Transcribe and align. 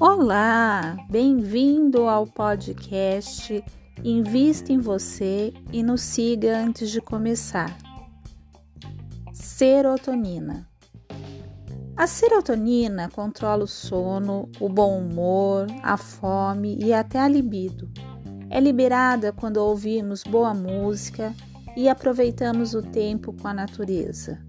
Olá, 0.00 0.96
bem-vindo 1.10 2.08
ao 2.08 2.26
podcast 2.26 3.62
Invista 4.02 4.72
em 4.72 4.78
você 4.78 5.52
e 5.70 5.82
nos 5.82 6.00
siga 6.00 6.56
antes 6.56 6.90
de 6.90 7.02
começar. 7.02 7.76
Serotonina. 9.30 10.66
A 11.94 12.06
serotonina 12.06 13.10
controla 13.10 13.64
o 13.64 13.66
sono, 13.66 14.48
o 14.58 14.70
bom 14.70 15.00
humor, 15.00 15.66
a 15.82 15.98
fome 15.98 16.78
e 16.82 16.94
até 16.94 17.18
a 17.18 17.28
libido. 17.28 17.86
É 18.48 18.58
liberada 18.58 19.34
quando 19.34 19.58
ouvimos 19.58 20.22
boa 20.22 20.54
música 20.54 21.34
e 21.76 21.90
aproveitamos 21.90 22.72
o 22.72 22.80
tempo 22.80 23.34
com 23.34 23.48
a 23.48 23.52
natureza. 23.52 24.40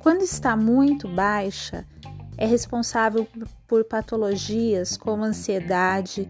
Quando 0.00 0.20
está 0.20 0.54
muito 0.54 1.08
baixa, 1.08 1.86
é 2.36 2.46
responsável 2.46 3.26
por 3.66 3.84
patologias 3.84 4.96
como 4.96 5.24
ansiedade, 5.24 6.28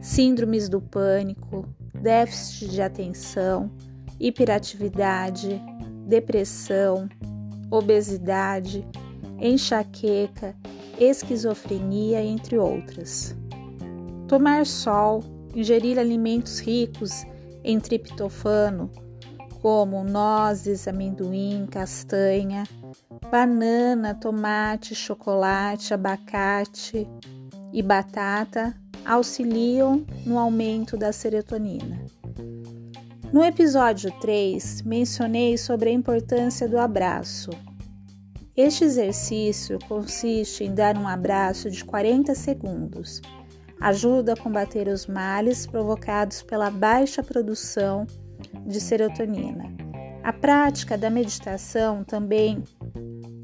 síndromes 0.00 0.68
do 0.68 0.80
pânico, 0.80 1.66
déficit 1.94 2.70
de 2.70 2.82
atenção, 2.82 3.70
hiperatividade, 4.18 5.60
depressão, 6.06 7.08
obesidade, 7.70 8.86
enxaqueca, 9.38 10.54
esquizofrenia, 10.98 12.22
entre 12.22 12.58
outras. 12.58 13.36
Tomar 14.28 14.66
sol, 14.66 15.22
ingerir 15.54 15.98
alimentos 15.98 16.58
ricos 16.58 17.24
em 17.64 17.78
triptofano, 17.78 18.90
como 19.62 20.02
nozes, 20.02 20.88
amendoim, 20.88 21.66
castanha, 21.70 22.64
banana, 23.30 24.12
tomate, 24.12 24.92
chocolate, 24.92 25.94
abacate 25.94 27.08
e 27.72 27.80
batata 27.80 28.74
auxiliam 29.06 30.04
no 30.26 30.36
aumento 30.36 30.96
da 30.96 31.12
serotonina. 31.12 32.04
No 33.32 33.44
episódio 33.44 34.10
3, 34.20 34.82
mencionei 34.82 35.56
sobre 35.56 35.90
a 35.90 35.92
importância 35.92 36.68
do 36.68 36.76
abraço. 36.76 37.50
Este 38.56 38.82
exercício 38.82 39.78
consiste 39.88 40.64
em 40.64 40.74
dar 40.74 40.98
um 40.98 41.06
abraço 41.06 41.70
de 41.70 41.84
40 41.84 42.34
segundos. 42.34 43.22
Ajuda 43.80 44.32
a 44.32 44.36
combater 44.36 44.88
os 44.88 45.06
males 45.06 45.68
provocados 45.68 46.42
pela 46.42 46.68
baixa 46.68 47.22
produção 47.22 48.06
de 48.66 48.80
serotonina. 48.80 49.64
A 50.22 50.32
prática 50.32 50.96
da 50.96 51.10
meditação 51.10 52.04
também 52.04 52.62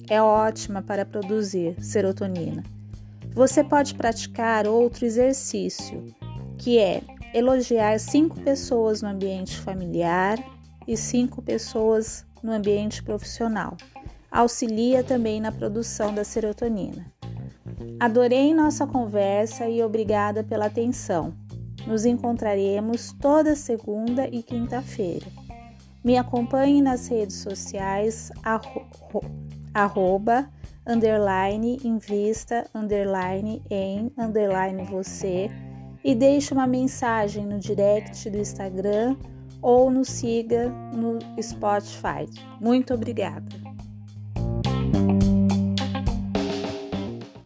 é 0.09 0.23
ótima 0.23 0.83
para 0.83 1.05
produzir 1.05 1.75
serotonina. 1.83 2.63
Você 3.35 3.63
pode 3.63 3.95
praticar 3.95 4.67
outro 4.67 5.05
exercício, 5.05 6.05
que 6.57 6.79
é 6.79 7.03
elogiar 7.35 7.99
cinco 7.99 8.41
pessoas 8.41 9.03
no 9.03 9.09
ambiente 9.09 9.59
familiar 9.59 10.39
e 10.87 10.97
cinco 10.97 11.43
pessoas 11.43 12.25
no 12.43 12.53
ambiente 12.53 13.03
profissional. 13.03 13.77
Auxilia 14.31 15.03
também 15.03 15.41
na 15.41 15.53
produção 15.53 16.15
da 16.15 16.25
serotonina. 16.25 17.07
Adorei 18.01 18.55
nossa 18.55 18.87
conversa 18.87 19.69
e 19.69 19.83
obrigada 19.83 20.43
pela 20.45 20.67
atenção. 20.67 21.35
Nos 21.89 22.05
encontraremos 22.05 23.13
toda 23.15 23.57
segunda 23.57 24.29
e 24.29 24.43
quinta-feira. 24.43 25.25
Me 26.05 26.19
acompanhe 26.19 26.83
nas 26.83 27.09
redes 27.09 27.37
sociais, 27.37 28.31
arroba, 29.73 30.51
underline, 30.87 31.79
invista, 31.83 32.67
underline, 32.75 33.63
em, 33.71 34.13
underline 34.19 34.85
você 34.85 35.51
e 36.05 36.15
deixe 36.15 36.53
uma 36.53 36.67
mensagem 36.67 37.47
no 37.47 37.59
direct 37.59 38.29
do 38.29 38.37
Instagram 38.37 39.17
ou 39.63 39.91
nos 39.91 40.09
siga 40.09 40.69
no 40.93 41.19
Spotify. 41.43 42.29
Muito 42.61 42.93
obrigada! 42.93 43.68